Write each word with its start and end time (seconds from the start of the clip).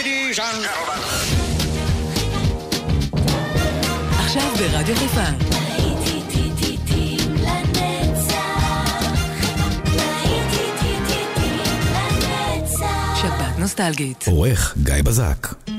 ladies 0.00 0.38
and 0.38 0.66
עכשיו 4.18 4.52
ברדיו 4.58 4.96
חיפה. 4.96 5.24
נוסטלגית. 13.58 14.24
עורך 14.28 14.74
גיא 14.82 15.02
בזק 15.04 15.69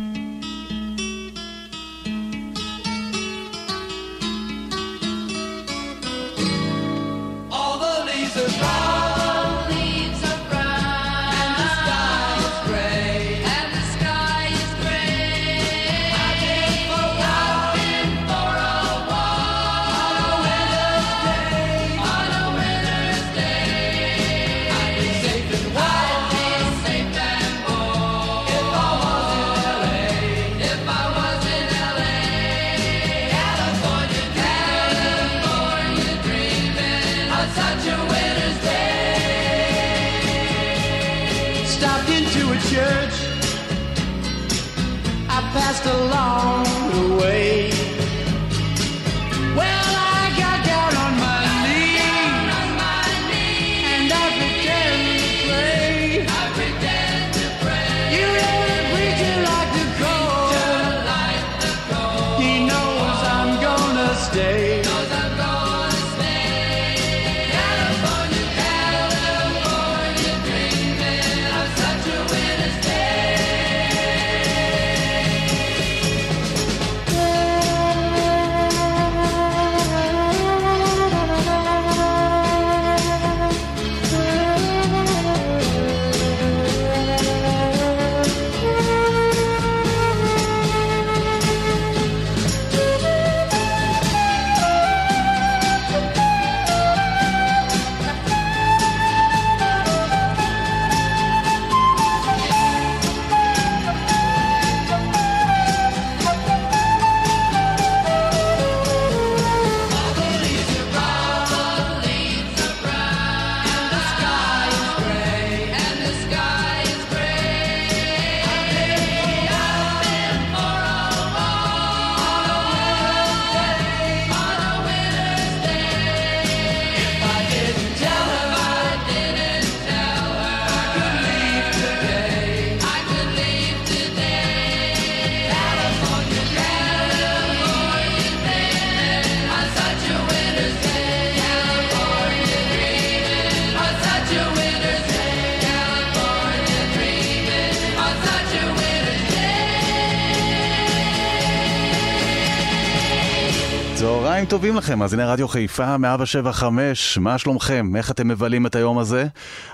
טובים 154.51 154.75
לכם, 154.75 155.01
אז 155.01 155.13
הנה 155.13 155.25
רדיו 155.25 155.47
חיפה, 155.47 155.97
175, 155.97 157.17
מה 157.17 157.37
שלומכם? 157.37 157.95
איך 157.95 158.11
אתם 158.11 158.27
מבלים 158.27 158.65
את 158.65 158.75
היום 158.75 158.97
הזה? 158.97 159.25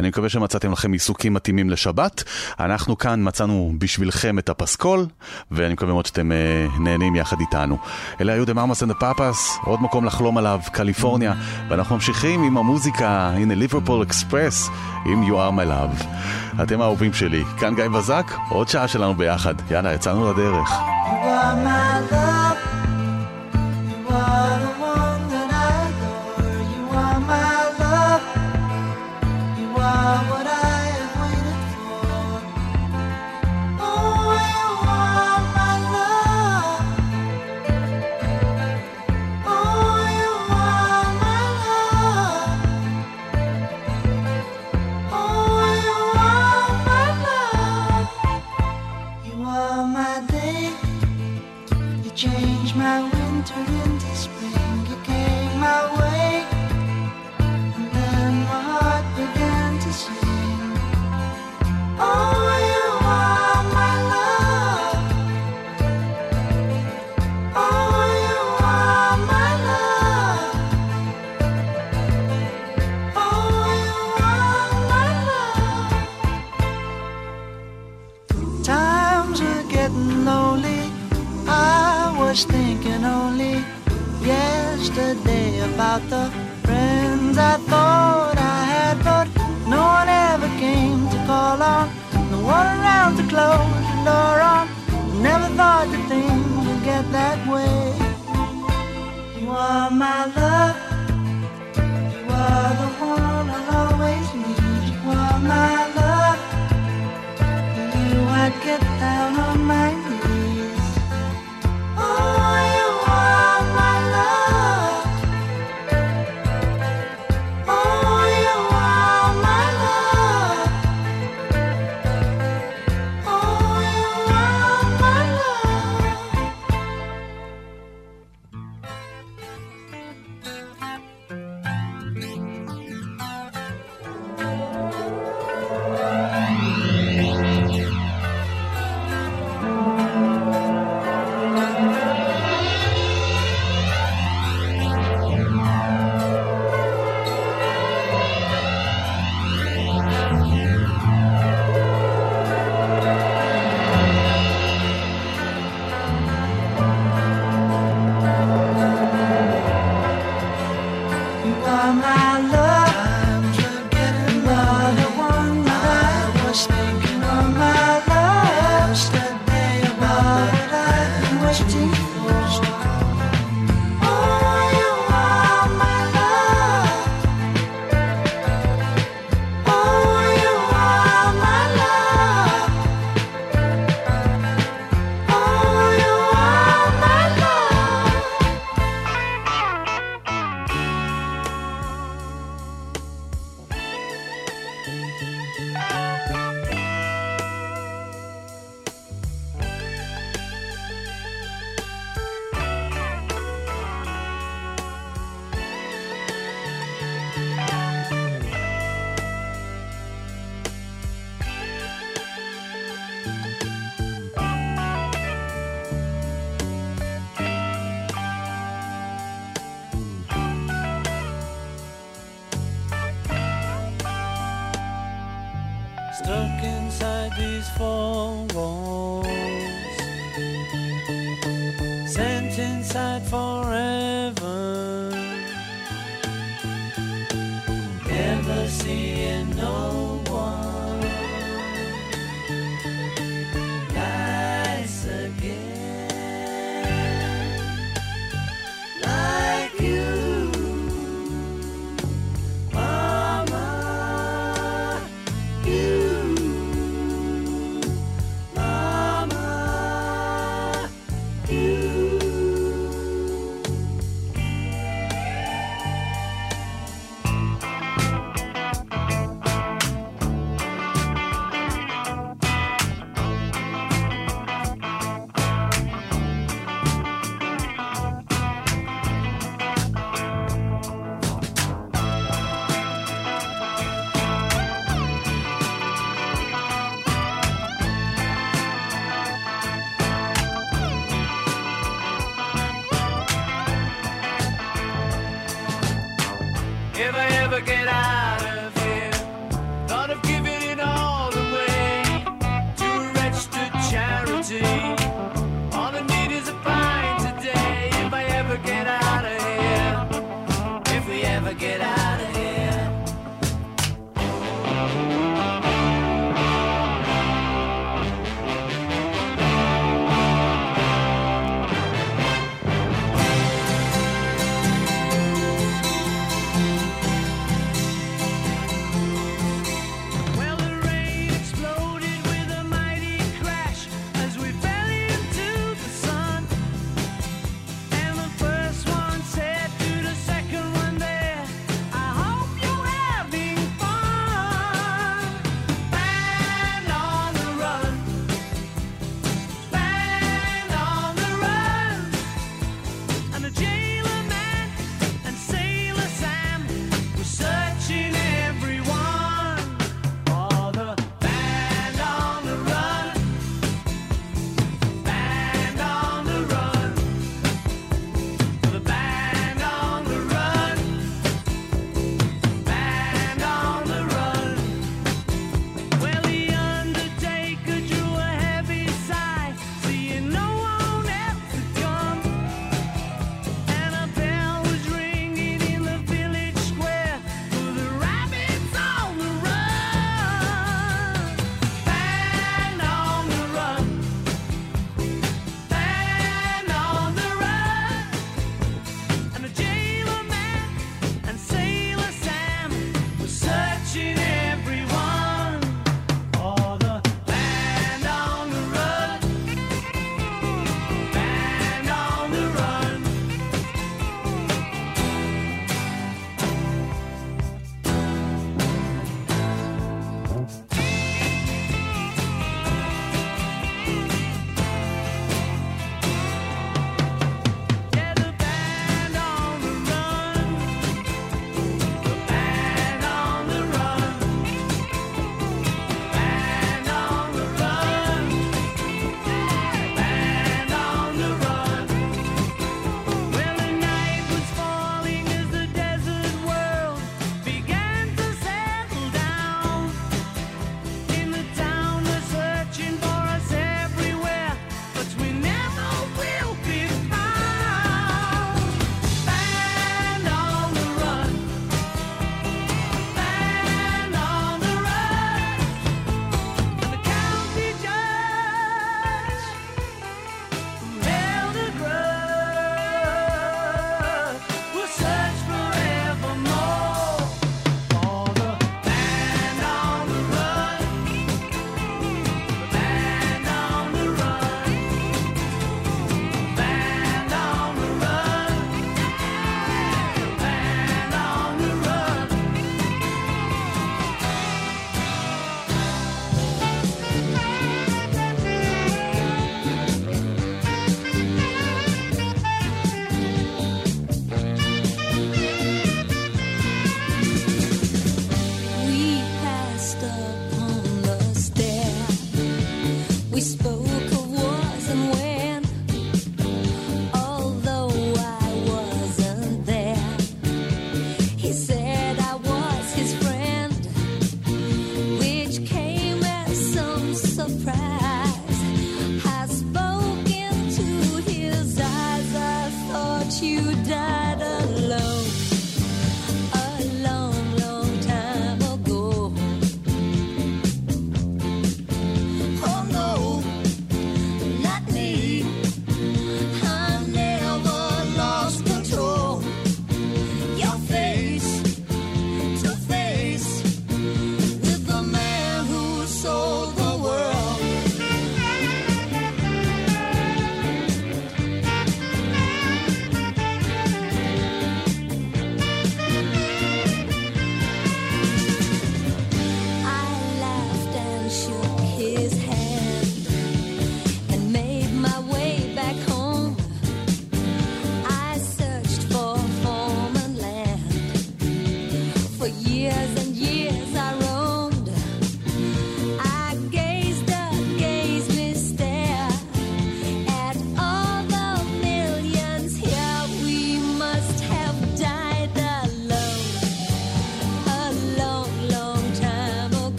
אני 0.00 0.08
מקווה 0.08 0.28
שמצאתם 0.28 0.72
לכם 0.72 0.92
עיסוקים 0.92 1.34
מתאימים 1.34 1.70
לשבת. 1.70 2.22
אנחנו 2.60 2.98
כאן 2.98 3.28
מצאנו 3.28 3.72
בשבילכם 3.78 4.38
את 4.38 4.48
הפסקול, 4.48 5.06
ואני 5.50 5.72
מקווה 5.72 5.92
מאוד 5.92 6.06
שאתם 6.06 6.32
אה, 6.32 6.66
נהנים 6.80 7.16
יחד 7.16 7.40
איתנו. 7.40 7.78
אלה 8.20 8.32
היו 8.32 8.44
The 8.44 8.54
Mamas 8.54 8.86
and 8.86 8.90
the 8.90 9.02
Papas, 9.02 9.64
עוד 9.64 9.82
מקום 9.82 10.04
לחלום 10.04 10.38
עליו, 10.38 10.60
קליפורניה, 10.72 11.32
ואנחנו 11.68 11.94
ממשיכים 11.94 12.42
עם 12.42 12.56
המוזיקה, 12.56 13.30
הנה 13.34 13.54
ליברפול 13.54 14.02
אקספרס, 14.02 14.68
עם 15.06 15.22
You 15.22 15.32
are 15.32 15.58
my 15.58 15.68
love. 15.68 16.04
אתם 16.62 16.80
האהובים 16.80 17.12
שלי, 17.12 17.44
כאן 17.58 17.74
גיא 17.74 17.88
בזק, 17.88 18.32
עוד 18.48 18.68
שעה 18.68 18.88
שלנו 18.88 19.14
ביחד. 19.14 19.54
יאללה, 19.70 19.92
יצאנו 19.94 20.32
לדרך. 20.32 20.70
You 20.70 21.24
are 21.24 21.66
my 21.66 22.12
love. 22.12 22.41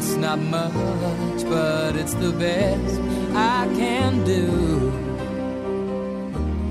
It's 0.00 0.16
not 0.16 0.38
much, 0.38 1.44
but 1.44 1.94
it's 1.94 2.14
the 2.14 2.32
best 2.32 2.98
I 3.34 3.68
can 3.76 4.24
do. 4.24 4.46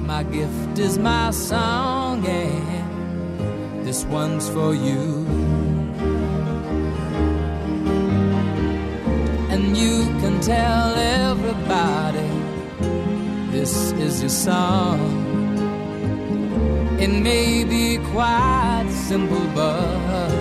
My 0.07 0.23
gift 0.23 0.79
is 0.79 0.97
my 0.97 1.29
song, 1.29 2.25
and 2.25 3.85
this 3.85 4.03
one's 4.05 4.49
for 4.49 4.73
you. 4.73 5.27
And 9.53 9.77
you 9.77 10.05
can 10.21 10.41
tell 10.41 10.95
everybody 10.95 12.31
this 13.51 13.91
is 14.05 14.21
your 14.21 14.29
song. 14.29 14.99
It 16.99 17.11
may 17.11 17.63
be 17.63 17.99
quite 18.11 18.89
simple, 18.89 19.45
but 19.53 20.31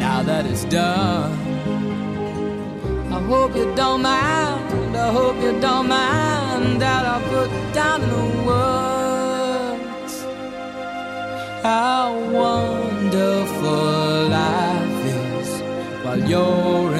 now 0.00 0.24
that 0.24 0.44
it's 0.44 0.64
done, 0.64 1.39
hope 3.30 3.54
you 3.54 3.72
don't 3.76 4.02
mind. 4.02 4.96
I 4.96 5.12
hope 5.12 5.36
you 5.40 5.52
don't 5.60 5.86
mind 5.88 6.82
that 6.82 7.02
I 7.14 7.16
put 7.32 7.50
down 7.72 8.00
the 8.14 8.24
words 8.48 10.14
how 11.62 12.08
wonderful 12.42 14.28
life 14.40 15.04
is 15.22 15.48
while 16.02 16.22
you're 16.30 16.99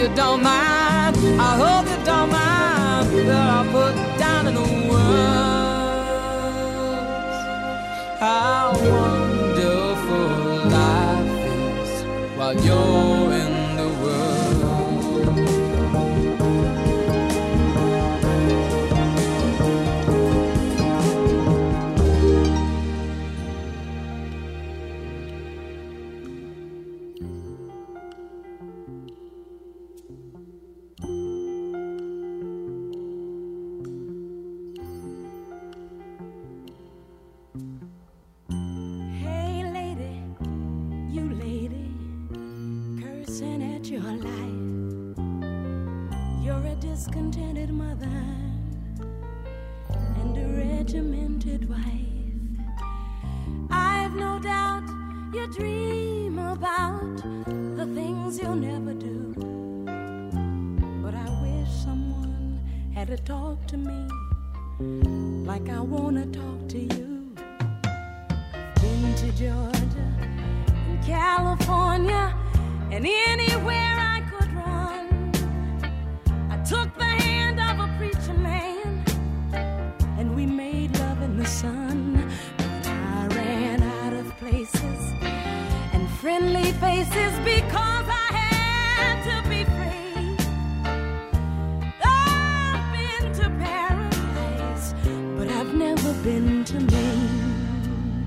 you 0.00 0.08
don't 0.14 0.42
mind. 0.42 1.14
I 1.38 1.56
hope 1.62 1.86
you 1.86 2.04
don't 2.06 2.30
mind 2.30 3.28
that 3.28 3.48
I 3.58 3.60
put 3.70 3.94
down 4.18 4.46
in 4.46 4.54
the 4.54 4.62
words 4.90 5.90
how 8.18 8.72
wonderful 8.94 10.28
life 10.78 11.44
is 11.58 11.90
while 12.38 12.56
you're 12.64 13.19
dream 56.30 56.46
about 56.46 57.16
the 57.76 57.86
things 57.94 58.40
you'll 58.40 58.54
never 58.54 58.94
do. 58.94 59.34
But 61.02 61.14
I 61.14 61.28
wish 61.42 61.68
someone 61.84 62.60
had 62.94 63.08
to 63.08 63.16
talk 63.16 63.66
to 63.68 63.76
me 63.76 64.08
like 65.46 65.68
I 65.68 65.80
wanna 65.80 66.26
talk 66.26 66.68
to 66.68 66.78
you 66.78 67.34
been 68.80 69.14
to 69.16 69.32
Georgia 69.32 70.06
and 70.88 71.04
California 71.04 72.34
and 72.90 73.06
anywhere 73.06 73.96
I 73.98 74.22
could 74.30 74.52
run. 74.52 75.32
I 76.50 76.56
took 76.64 76.96
the 76.98 77.09
friendly 86.20 86.70
faces 86.72 87.32
because 87.44 88.06
I 88.06 88.28
had 88.30 89.22
to 89.24 89.48
be 89.48 89.64
free. 89.64 90.36
I've 92.04 92.92
been 92.92 93.32
to 93.40 93.48
paradise, 93.64 94.94
but 95.38 95.48
I've 95.48 95.72
never 95.72 96.12
been 96.22 96.62
to 96.66 96.78
Maine. 96.78 98.26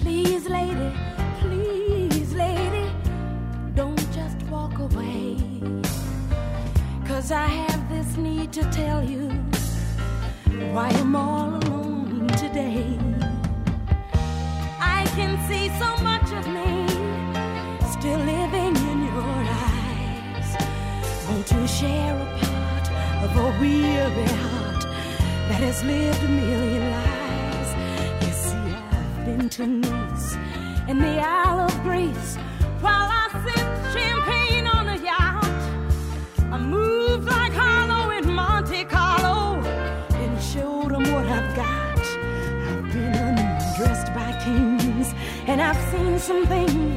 Please, 0.00 0.48
lady, 0.48 0.92
please, 1.40 2.32
lady, 2.32 2.90
don't 3.74 4.10
just 4.14 4.42
walk 4.44 4.78
away. 4.78 5.36
Cause 7.06 7.30
I 7.30 7.48
have 7.48 7.86
this 7.90 8.16
need 8.16 8.50
to 8.54 8.62
tell 8.70 9.04
you 9.04 9.28
why 10.72 10.88
I'm 10.88 11.14
all 11.14 11.59
see 15.50 15.68
so 15.80 15.90
much 16.10 16.28
of 16.38 16.46
me 16.56 16.70
still 17.94 18.22
living 18.34 18.74
in 18.90 18.98
your 19.10 19.38
eyes. 19.68 20.50
Won't 21.26 21.50
you 21.54 21.66
share 21.66 22.14
a 22.26 22.28
part 22.44 22.86
of 23.24 23.30
a 23.44 23.48
weary 23.60 24.30
heart 24.44 24.82
that 25.48 25.60
has 25.68 25.82
lived 25.82 26.22
a 26.22 26.32
million 26.40 26.84
lives? 26.98 27.70
You 28.24 28.32
see, 28.44 28.68
I've 28.98 29.24
been 29.26 29.48
to 29.56 29.66
Nice 29.66 30.28
and 30.88 31.00
the 31.00 31.16
Isle 31.18 31.60
of 31.68 31.74
Greece. 31.82 32.30
some 46.20 46.44
things. 46.46 46.89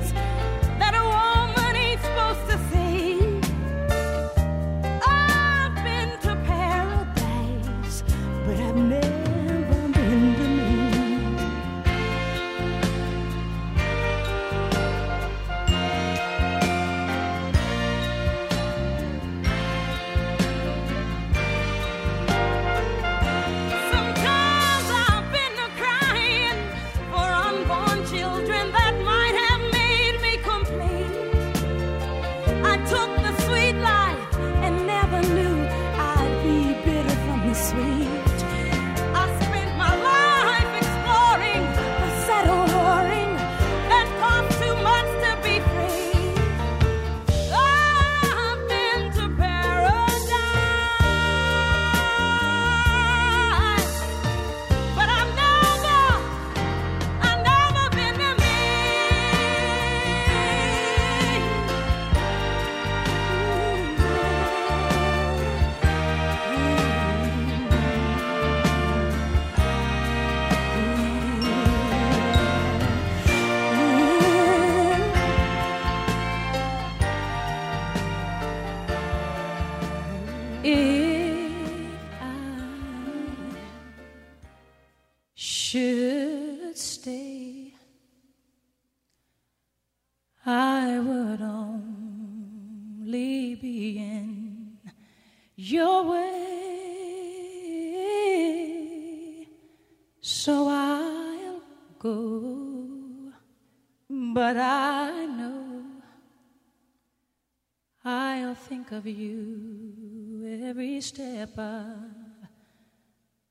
think 108.73 108.91
of 108.91 109.05
you 109.05 110.59
every 110.63 110.99
step 110.99 111.55
of 111.59 111.93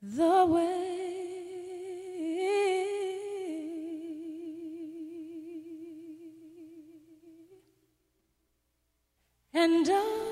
the 0.02 0.46
way. 0.46 0.98
And 9.54 9.88
I 9.88 10.31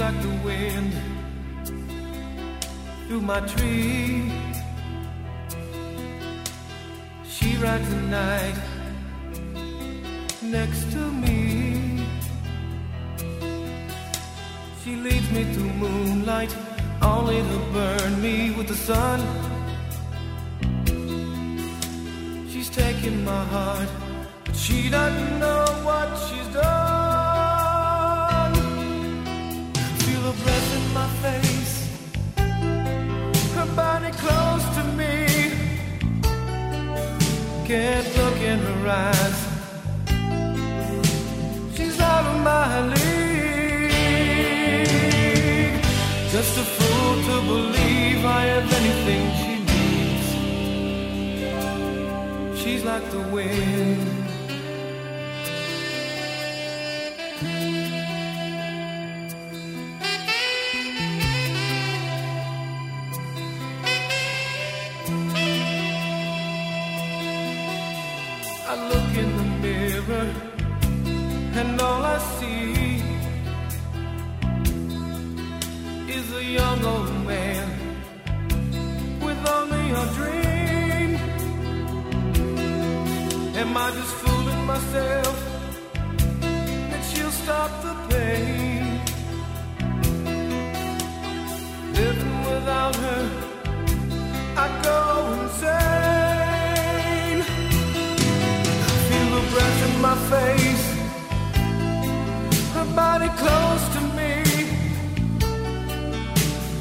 Like 0.00 0.22
the 0.22 0.36
wind 0.42 0.92
through 3.06 3.20
my 3.20 3.40
tree. 3.40 4.32
She 7.28 7.56
rides 7.56 7.88
the 7.90 8.02
night 8.20 8.56
next 10.42 10.90
to 10.92 11.02
me. 11.24 12.06
She 14.82 14.96
leads 14.96 15.30
me 15.32 15.44
through 15.52 15.72
moonlight, 15.84 16.56
only 17.02 17.40
to 17.50 17.58
burn 17.74 18.22
me 18.22 18.52
with 18.56 18.68
the 18.68 18.80
sun. 18.88 19.20
She's 22.50 22.70
taking 22.70 23.22
my 23.22 23.44
heart, 23.54 23.88
but 24.46 24.56
she 24.56 24.88
doesn't 24.88 25.38
know 25.38 25.64
what 25.84 26.08
she's 26.26 26.48
done. 26.54 26.79
Can't 37.70 38.10
look 38.16 38.38
in 38.40 38.58
her 38.58 38.88
eyes. 38.88 39.38
She's 41.76 42.00
out 42.00 42.24
of 42.26 42.38
my 42.42 42.80
league. 42.88 43.92
Just 46.32 46.58
a 46.58 46.64
fool 46.64 47.22
to 47.28 47.40
believe 47.46 48.24
I 48.24 48.42
have 48.52 48.72
anything 48.80 49.22
she 49.40 49.54
needs. 52.50 52.60
She's 52.60 52.82
like 52.84 53.08
the 53.12 53.22
wind. 53.30 54.19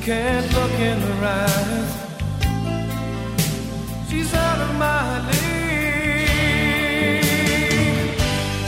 Can't 0.10 0.50
look 0.56 0.74
in 0.80 0.98
her 1.00 1.22
eyes. 1.24 1.92
She's 4.10 4.34
out 4.34 4.60
of 4.60 4.72
my 4.80 5.20
league. 5.30 6.50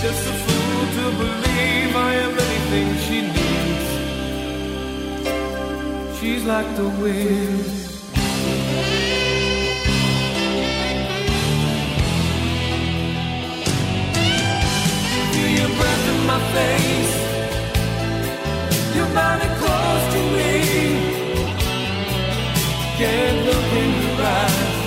Just 0.03 0.21
a 0.29 0.33
fool 0.43 0.81
to 0.97 1.03
believe 1.17 1.95
I 1.95 2.13
am 2.25 2.33
anything 2.45 2.89
she 3.05 3.17
needs. 3.37 3.89
She's 6.19 6.43
like 6.45 6.69
the 6.75 6.89
wind. 7.01 7.65
Feel 15.33 15.51
your 15.59 15.71
breath 15.79 16.05
in 16.13 16.19
my 16.27 16.39
face. 16.53 17.13
Your 18.95 19.09
body 19.15 19.49
close 19.59 20.05
to 20.13 20.21
me. 20.37 20.50
Can't 23.01 23.39
look 23.47 23.69
in 23.81 23.89
your 24.03 24.17
eyes. 24.21 24.77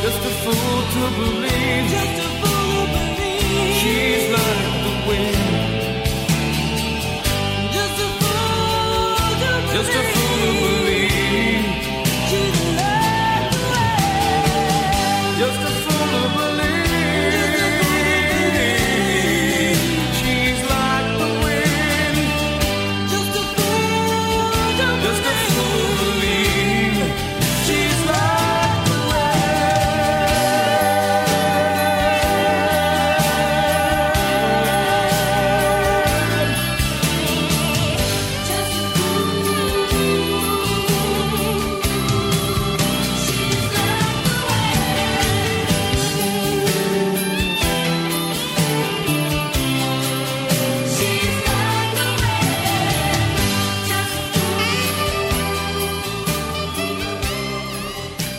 Just 0.00 0.20
a 0.30 0.32
fool 0.42 0.78
to 0.94 1.02
believe. 1.18 2.35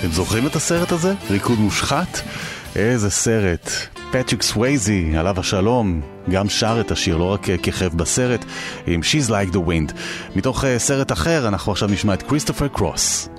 אתם 0.08 0.16
זוכרים 0.16 0.48
את 0.48 0.56
הסרט 0.56 0.92
הזה? 0.92 1.14
ריקוד 1.30 1.60
מושחת? 1.60 2.20
איזה 2.76 3.10
סרט. 3.10 3.72
פטריק 4.12 4.42
סווייזי, 4.42 5.18
עליו 5.18 5.40
השלום, 5.40 6.02
גם 6.30 6.50
שר 6.50 6.78
את 6.82 6.92
השיר, 6.92 7.18
לא 7.18 7.24
רק 7.24 7.50
אה, 7.50 7.58
כיכב 7.58 7.98
בסרט, 7.98 8.46
עם 8.88 9.02
She's 9.02 9.30
Like 9.30 9.54
the 9.54 9.58
Wind. 9.58 9.94
מתוך 10.36 10.66
אה, 10.66 10.80
סרט 10.80 11.12
אחר, 11.12 11.48
אנחנו 11.48 11.72
עכשיו 11.72 11.90
נשמע 11.90 12.14
את 12.14 12.22
כריסטופר 12.22 12.68
קרוס. 12.68 13.30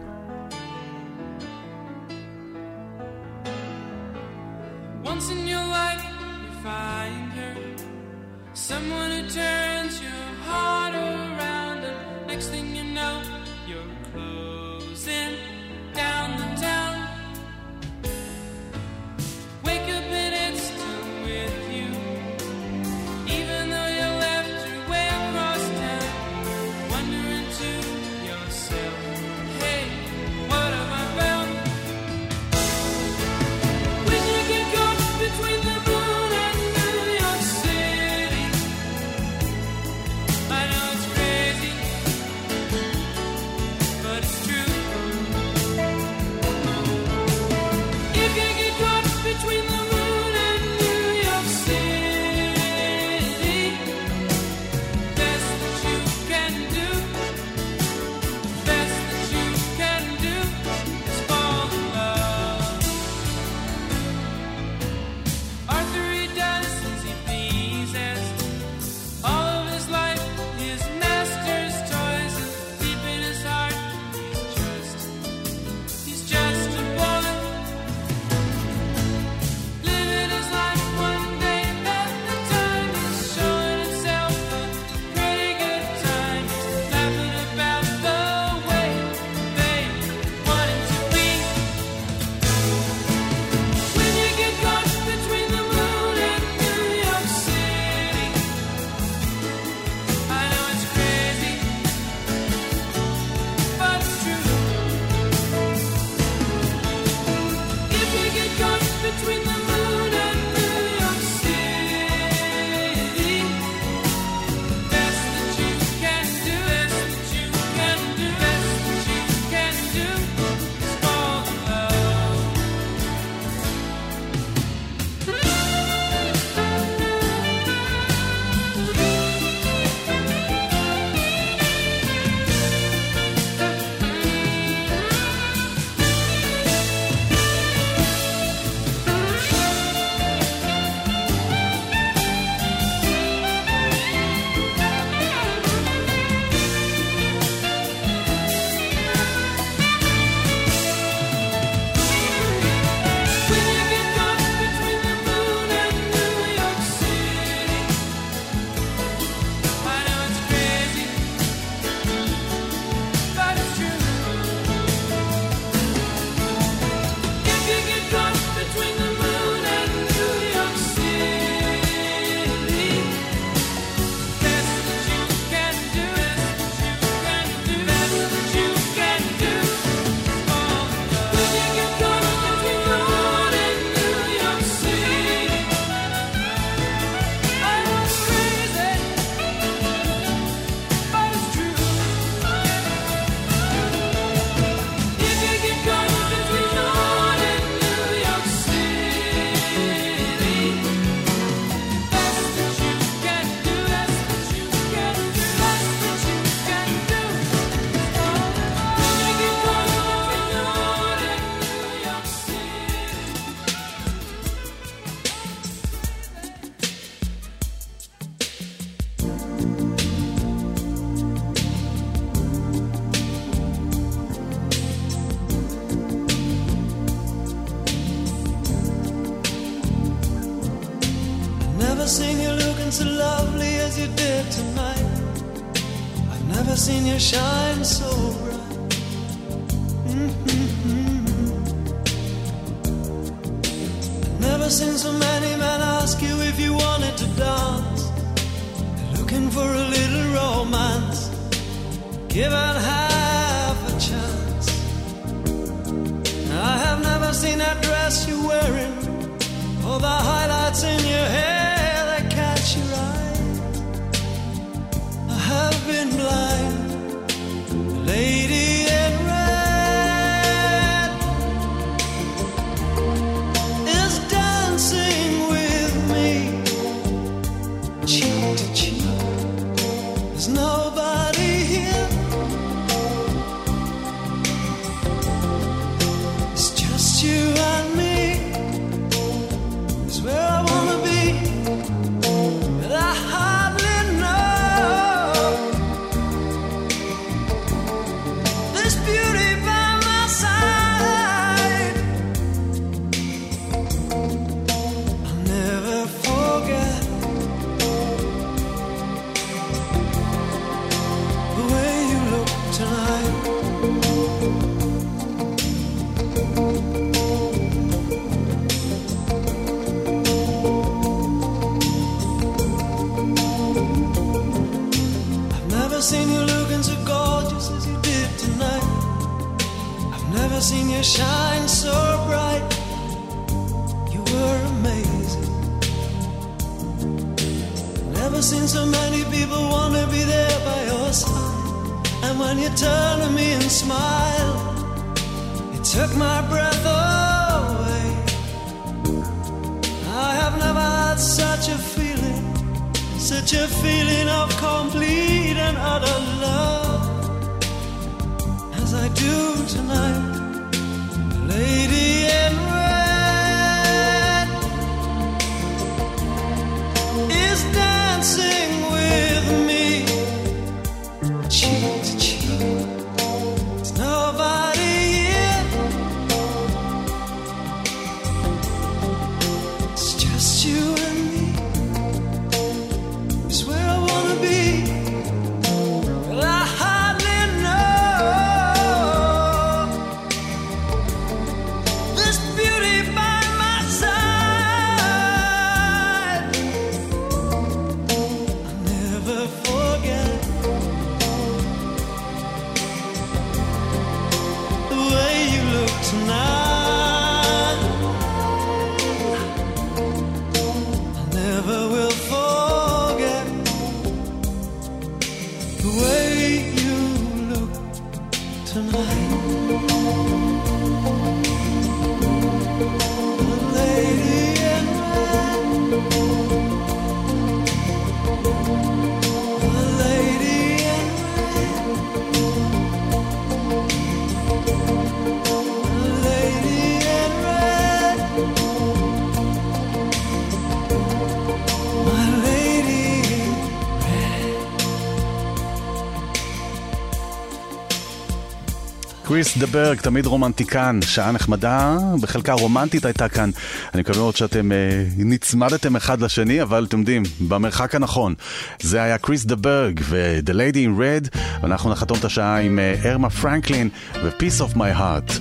קריס 449.29 449.59
דה 449.59 449.67
ברג, 449.67 450.01
תמיד 450.01 450.27
רומנטי 450.27 450.65
כאן, 450.65 451.01
שעה 451.03 451.33
נחמדה, 451.33 451.97
בחלקה 452.21 452.53
רומנטית 452.53 453.05
הייתה 453.05 453.29
כאן. 453.29 453.51
אני 453.95 454.03
מקווה 454.03 454.19
מאוד 454.19 454.37
שאתם 454.37 454.73
אה, 454.73 454.77
נצמדתם 455.17 455.97
אחד 455.97 456.21
לשני, 456.21 456.63
אבל 456.63 456.85
אתם 456.89 456.99
יודעים, 456.99 457.23
במרחק 457.49 457.95
הנכון. 457.95 458.35
זה 458.83 459.03
היה 459.03 459.19
קריס 459.19 459.45
דה 459.45 459.57
ברג 459.57 460.01
ו-The 460.03 460.51
Lady 460.51 460.77
in 460.77 461.01
Red, 461.01 461.39
ואנחנו 461.63 461.91
נחתום 461.91 462.19
את 462.19 462.25
השעה 462.25 462.61
עם 462.61 462.79
אה, 462.79 462.95
ארמה 463.05 463.31
פרנקלין 463.31 463.89
ו-Peace 464.15 464.63
of 464.63 464.77
My 464.77 464.99
Heart. 464.99 465.33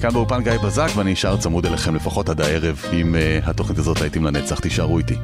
כאן 0.00 0.10
באופן 0.12 0.42
גיא 0.42 0.58
בזק, 0.64 0.88
ואני 0.96 1.12
אשאר 1.12 1.36
צמוד 1.36 1.66
אליכם 1.66 1.94
לפחות 1.94 2.28
עד 2.28 2.40
הערב. 2.40 2.82
אם 2.92 3.14
אה, 3.14 3.38
התוכנית 3.44 3.78
הזאת 3.78 4.00
להיטים 4.00 4.24
לנצח, 4.24 4.58
תישארו 4.60 4.98
איתי. 4.98 5.14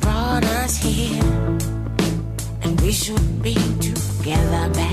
Brought 0.00 0.44
us 0.44 0.76
here, 0.76 1.22
and 2.62 2.80
we 2.80 2.92
should 2.92 3.42
be 3.42 3.54
together, 3.80 4.85